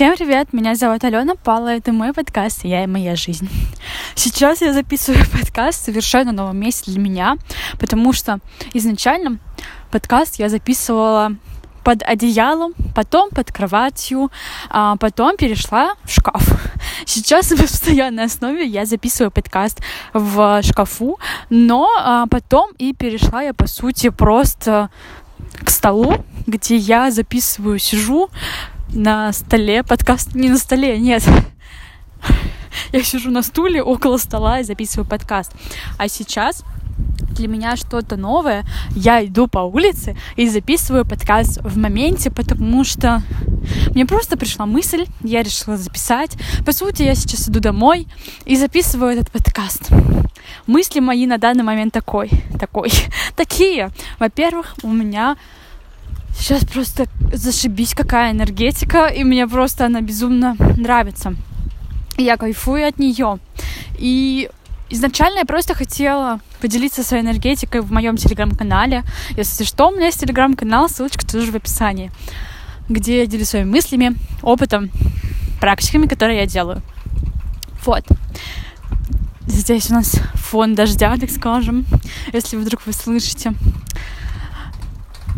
Всем 0.00 0.16
привет, 0.16 0.54
меня 0.54 0.76
зовут 0.76 1.04
Алена 1.04 1.34
Пала, 1.34 1.68
это 1.68 1.92
мой 1.92 2.14
подкаст 2.14 2.64
«Я 2.64 2.84
и 2.84 2.86
моя 2.86 3.16
жизнь». 3.16 3.50
Сейчас 4.14 4.62
я 4.62 4.72
записываю 4.72 5.22
подкаст 5.30 5.84
совершенно 5.84 6.32
новом 6.32 6.56
месте 6.56 6.90
для 6.90 6.98
меня, 6.98 7.36
потому 7.78 8.14
что 8.14 8.38
изначально 8.72 9.38
подкаст 9.90 10.36
я 10.36 10.48
записывала 10.48 11.36
под 11.84 12.02
одеялом, 12.02 12.72
потом 12.96 13.28
под 13.28 13.52
кроватью, 13.52 14.30
а 14.70 14.96
потом 14.96 15.36
перешла 15.36 15.92
в 16.04 16.10
шкаф. 16.10 16.48
Сейчас 17.04 17.50
на 17.50 17.58
постоянной 17.58 18.24
основе 18.24 18.64
я 18.64 18.86
записываю 18.86 19.30
подкаст 19.30 19.82
в 20.14 20.62
шкафу, 20.62 21.18
но 21.50 21.86
а, 21.98 22.26
потом 22.26 22.70
и 22.78 22.94
перешла 22.94 23.42
я, 23.42 23.52
по 23.52 23.66
сути, 23.66 24.08
просто 24.08 24.88
к 25.62 25.68
столу, 25.68 26.24
где 26.46 26.76
я 26.76 27.10
записываю, 27.10 27.78
сижу 27.78 28.30
на 28.92 29.32
столе, 29.32 29.82
подкаст 29.82 30.34
не 30.34 30.48
на 30.48 30.58
столе, 30.58 30.98
нет. 30.98 31.22
Я 32.92 33.02
сижу 33.02 33.30
на 33.30 33.42
стуле 33.42 33.82
около 33.82 34.16
стола 34.16 34.60
и 34.60 34.64
записываю 34.64 35.08
подкаст. 35.08 35.52
А 35.98 36.08
сейчас 36.08 36.64
для 37.30 37.48
меня 37.48 37.76
что-то 37.76 38.16
новое. 38.16 38.64
Я 38.90 39.24
иду 39.24 39.46
по 39.46 39.60
улице 39.60 40.16
и 40.36 40.48
записываю 40.48 41.06
подкаст 41.06 41.60
в 41.62 41.78
моменте, 41.78 42.30
потому 42.30 42.84
что 42.84 43.22
мне 43.94 44.06
просто 44.06 44.36
пришла 44.36 44.66
мысль, 44.66 45.06
я 45.22 45.42
решила 45.42 45.76
записать. 45.76 46.36
По 46.66 46.72
сути, 46.72 47.02
я 47.02 47.14
сейчас 47.14 47.48
иду 47.48 47.60
домой 47.60 48.08
и 48.44 48.56
записываю 48.56 49.12
этот 49.12 49.30
подкаст. 49.30 49.90
Мысли 50.66 51.00
мои 51.00 51.26
на 51.26 51.38
данный 51.38 51.64
момент 51.64 51.92
такой, 51.92 52.30
такой, 52.58 52.90
такие. 53.36 53.90
Во-первых, 54.18 54.74
у 54.82 54.88
меня 54.88 55.36
сейчас 56.40 56.64
просто 56.64 57.06
зашибись 57.32 57.94
какая 57.94 58.32
энергетика, 58.32 59.06
и 59.06 59.24
мне 59.24 59.46
просто 59.46 59.86
она 59.86 60.00
безумно 60.00 60.56
нравится. 60.76 61.34
Я 62.16 62.36
кайфую 62.36 62.88
от 62.88 62.98
нее. 62.98 63.38
И 63.98 64.50
изначально 64.88 65.40
я 65.40 65.44
просто 65.44 65.74
хотела 65.74 66.40
поделиться 66.60 67.02
своей 67.02 67.22
энергетикой 67.22 67.82
в 67.82 67.92
моем 67.92 68.16
телеграм-канале. 68.16 69.04
Если 69.36 69.64
что, 69.64 69.88
у 69.88 69.92
меня 69.92 70.06
есть 70.06 70.20
телеграм-канал, 70.20 70.88
ссылочка 70.88 71.26
тоже 71.26 71.52
в 71.52 71.56
описании, 71.56 72.10
где 72.88 73.20
я 73.20 73.26
делюсь 73.26 73.48
своими 73.48 73.70
мыслями, 73.70 74.16
опытом, 74.42 74.90
практиками, 75.60 76.06
которые 76.06 76.40
я 76.40 76.46
делаю. 76.46 76.82
Вот. 77.84 78.04
Здесь 79.46 79.90
у 79.90 79.94
нас 79.94 80.16
фон 80.34 80.74
дождя, 80.74 81.16
так 81.16 81.30
скажем, 81.30 81.84
если 82.32 82.56
вдруг 82.56 82.86
вы 82.86 82.92
слышите. 82.92 83.54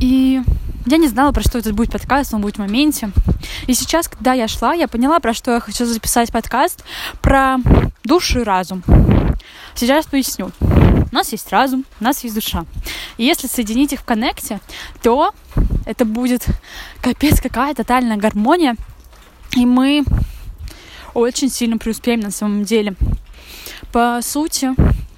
И 0.00 0.42
я 0.86 0.96
не 0.96 1.08
знала, 1.08 1.32
про 1.32 1.42
что 1.42 1.58
этот 1.58 1.72
будет 1.72 1.92
подкаст, 1.92 2.34
он 2.34 2.40
будет 2.40 2.56
в 2.56 2.60
моменте. 2.60 3.10
И 3.66 3.74
сейчас, 3.74 4.08
когда 4.08 4.32
я 4.32 4.48
шла, 4.48 4.74
я 4.74 4.88
поняла, 4.88 5.20
про 5.20 5.34
что 5.34 5.52
я 5.52 5.60
хочу 5.60 5.84
записать 5.86 6.32
подкаст, 6.32 6.84
про 7.20 7.58
душу 8.04 8.40
и 8.40 8.44
разум. 8.44 8.82
Сейчас 9.74 10.06
поясню. 10.06 10.50
У 10.60 11.14
нас 11.14 11.32
есть 11.32 11.50
разум, 11.50 11.84
у 12.00 12.04
нас 12.04 12.24
есть 12.24 12.34
душа. 12.34 12.64
И 13.16 13.24
если 13.24 13.46
соединить 13.46 13.92
их 13.92 14.00
в 14.00 14.04
коннекте, 14.04 14.60
то 15.02 15.34
это 15.86 16.04
будет 16.04 16.46
капец 17.00 17.40
какая 17.40 17.74
тотальная 17.74 18.16
гармония, 18.16 18.76
и 19.56 19.66
мы 19.66 20.04
очень 21.14 21.50
сильно 21.50 21.78
преуспеем 21.78 22.20
на 22.20 22.30
самом 22.30 22.64
деле. 22.64 22.94
По 23.92 24.20
сути, 24.22 24.70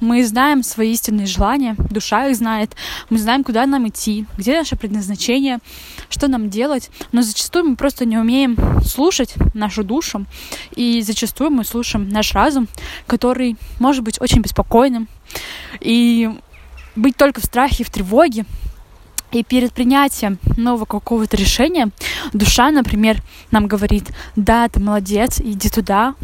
мы 0.04 0.24
знаем 0.24 0.62
свои 0.62 0.92
истинные 0.92 1.26
желания, 1.26 1.76
душа 1.90 2.28
их 2.28 2.36
знает, 2.36 2.76
мы 3.10 3.18
знаем, 3.18 3.42
куда 3.42 3.66
нам 3.66 3.88
идти, 3.88 4.26
где 4.36 4.58
наше 4.58 4.76
предназначение, 4.76 5.58
что 6.10 6.28
нам 6.28 6.50
делать, 6.50 6.90
но 7.12 7.22
зачастую 7.22 7.64
мы 7.64 7.76
просто 7.76 8.04
не 8.04 8.18
умеем 8.18 8.56
слушать 8.84 9.34
нашу 9.54 9.82
душу, 9.82 10.26
и 10.76 11.02
зачастую 11.02 11.50
мы 11.50 11.64
слушаем 11.64 12.08
наш 12.08 12.34
разум, 12.34 12.68
который 13.06 13.56
может 13.80 14.04
быть 14.04 14.20
очень 14.20 14.42
беспокойным, 14.42 15.08
и 15.80 16.30
быть 16.94 17.16
только 17.16 17.40
в 17.40 17.44
страхе, 17.44 17.82
в 17.82 17.90
тревоге, 17.90 18.44
и 19.32 19.42
перед 19.42 19.72
принятием 19.72 20.38
нового 20.56 20.84
какого-то 20.84 21.36
решения 21.36 21.90
душа, 22.32 22.70
например, 22.70 23.20
нам 23.50 23.66
говорит, 23.66 24.10
да, 24.36 24.68
ты 24.68 24.78
молодец, 24.80 25.40
иди 25.40 25.68
туда, 25.70 26.14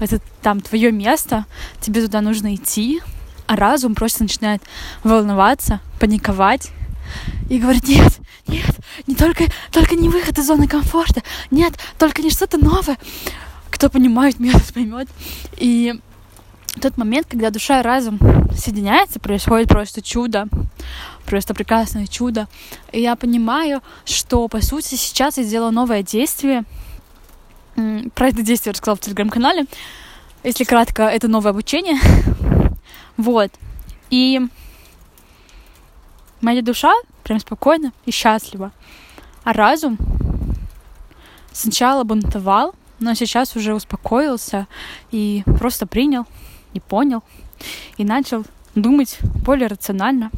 это 0.00 0.20
там 0.42 0.60
твое 0.60 0.90
место, 0.90 1.44
тебе 1.80 2.02
туда 2.02 2.20
нужно 2.20 2.54
идти, 2.54 3.00
а 3.48 3.56
разум 3.56 3.94
просто 3.94 4.22
начинает 4.22 4.62
волноваться, 5.02 5.80
паниковать 5.98 6.70
и 7.48 7.58
говорит, 7.58 7.88
нет, 7.88 8.12
нет, 8.46 8.76
не 9.06 9.14
только, 9.14 9.44
только 9.72 9.96
не 9.96 10.08
выход 10.08 10.38
из 10.38 10.46
зоны 10.46 10.68
комфорта, 10.68 11.22
нет, 11.50 11.74
только 11.98 12.22
не 12.22 12.30
что-то 12.30 12.58
новое. 12.58 12.98
Кто 13.70 13.88
понимает, 13.88 14.38
меня 14.38 14.52
поймет. 14.74 15.08
И 15.56 15.98
тот 16.80 16.98
момент, 16.98 17.26
когда 17.28 17.50
душа 17.50 17.80
и 17.80 17.82
разум 17.82 18.18
соединяются, 18.54 19.18
происходит 19.18 19.68
просто 19.68 20.02
чудо, 20.02 20.46
просто 21.24 21.54
прекрасное 21.54 22.06
чудо. 22.06 22.48
И 22.92 23.00
я 23.00 23.16
понимаю, 23.16 23.82
что, 24.04 24.46
по 24.48 24.60
сути, 24.60 24.94
сейчас 24.94 25.38
я 25.38 25.42
сделала 25.42 25.70
новое 25.70 26.02
действие, 26.02 26.64
про 28.14 28.28
это 28.28 28.42
действие 28.42 28.70
я 28.70 28.72
рассказала 28.72 28.96
в 28.96 29.00
телеграм-канале. 29.00 29.64
Если 30.44 30.64
кратко, 30.64 31.04
это 31.04 31.28
новое 31.28 31.52
обучение. 31.52 31.98
Вот. 33.18 33.50
И 34.10 34.40
моя 36.40 36.62
душа 36.62 36.94
прям 37.24 37.40
спокойно 37.40 37.92
и 38.06 38.10
счастлива. 38.10 38.72
А 39.44 39.52
разум 39.52 39.98
сначала 41.52 42.04
бунтовал, 42.04 42.74
но 43.00 43.14
сейчас 43.14 43.56
уже 43.56 43.74
успокоился 43.74 44.66
и 45.10 45.42
просто 45.58 45.86
принял 45.86 46.26
и 46.72 46.80
понял 46.80 47.22
и 47.96 48.04
начал 48.04 48.44
думать 48.74 49.18
более 49.44 49.66
рационально 49.66 50.30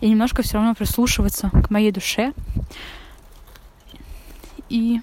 и 0.00 0.08
немножко 0.08 0.42
все 0.42 0.54
равно 0.54 0.74
прислушиваться 0.74 1.50
к 1.50 1.70
моей 1.70 1.90
душе. 1.90 2.34
И 4.68 5.00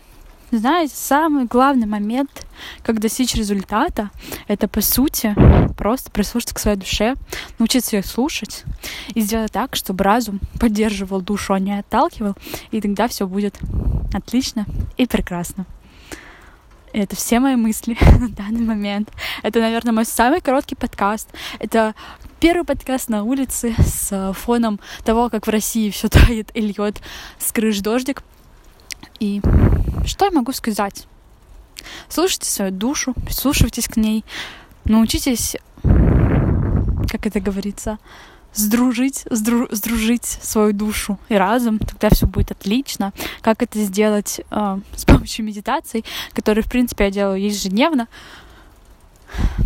знаете, 0.57 0.93
самый 0.95 1.45
главный 1.45 1.87
момент, 1.87 2.45
как 2.83 2.99
достичь 2.99 3.35
результата, 3.35 4.09
это 4.47 4.67
по 4.67 4.81
сути 4.81 5.35
просто 5.77 6.11
прислушаться 6.11 6.55
к 6.55 6.59
своей 6.59 6.77
душе, 6.77 7.15
научиться 7.59 7.95
ее 7.95 8.03
слушать 8.03 8.63
и 9.13 9.21
сделать 9.21 9.51
так, 9.51 9.75
чтобы 9.75 10.03
разум 10.03 10.39
поддерживал 10.59 11.21
душу, 11.21 11.53
а 11.53 11.59
не 11.59 11.77
отталкивал, 11.79 12.35
и 12.71 12.81
тогда 12.81 13.07
все 13.07 13.27
будет 13.27 13.57
отлично 14.13 14.65
и 14.97 15.05
прекрасно. 15.05 15.65
Это 16.93 17.15
все 17.15 17.39
мои 17.39 17.55
мысли 17.55 17.97
на 18.19 18.29
данный 18.29 18.61
момент. 18.61 19.11
Это, 19.41 19.59
наверное, 19.59 19.93
мой 19.93 20.05
самый 20.05 20.41
короткий 20.41 20.75
подкаст. 20.75 21.27
Это 21.59 21.95
первый 22.39 22.65
подкаст 22.65 23.09
на 23.09 23.23
улице 23.23 23.73
с 23.79 24.33
фоном 24.33 24.79
того, 25.03 25.29
как 25.29 25.47
в 25.47 25.49
России 25.49 25.89
все 25.89 26.07
тает 26.09 26.51
и 26.53 26.61
льет 26.61 27.01
с 27.39 27.51
крыш 27.51 27.79
дождик. 27.79 28.21
И 29.19 29.41
что 30.05 30.25
я 30.25 30.31
могу 30.31 30.51
сказать? 30.51 31.07
Слушайте 32.09 32.49
свою 32.49 32.71
душу, 32.71 33.13
прислушивайтесь 33.25 33.87
к 33.87 33.97
ней, 33.97 34.23
научитесь, 34.85 35.57
как 35.81 37.25
это 37.25 37.39
говорится, 37.39 37.99
сдружить, 38.53 39.25
сдру, 39.29 39.67
сдружить 39.71 40.25
свою 40.25 40.73
душу 40.73 41.19
и 41.29 41.35
разум, 41.35 41.79
тогда 41.79 42.09
все 42.09 42.27
будет 42.27 42.51
отлично. 42.51 43.13
Как 43.41 43.61
это 43.63 43.79
сделать 43.83 44.41
э, 44.51 44.79
с 44.95 45.05
помощью 45.05 45.45
медитаций, 45.45 46.05
которые, 46.33 46.63
в 46.63 46.69
принципе, 46.69 47.05
я 47.05 47.11
делаю 47.11 47.41
ежедневно, 47.41 48.07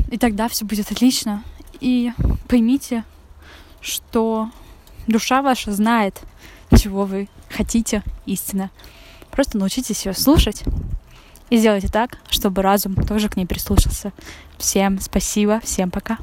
и 0.10 0.18
тогда 0.18 0.48
все 0.48 0.66
будет 0.66 0.92
отлично. 0.92 1.44
И 1.80 2.14
поймите, 2.48 3.04
что 3.82 4.50
душа 5.08 5.42
ваша 5.42 5.72
знает, 5.72 6.22
чего 6.76 7.06
вы 7.06 7.30
хотите 7.50 8.04
истинно. 8.26 8.72
Просто 9.38 9.60
научитесь 9.60 10.04
ее 10.04 10.16
слушать 10.16 10.64
и 11.52 11.58
сделайте 11.58 11.90
так, 11.90 12.18
чтобы 12.28 12.64
разум 12.64 12.96
тоже 12.96 13.30
к 13.30 13.38
ней 13.38 13.46
прислушался. 13.46 14.12
Всем 14.58 15.00
спасибо, 15.00 15.60
всем 15.64 15.92
пока. 15.92 16.18